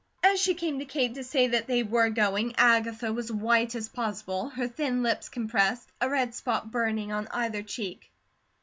[0.23, 3.87] As she came to Kate to say that they were going, Agatha was white as
[3.87, 8.09] possible, her thin lips compressed, a red spot burning on either cheek.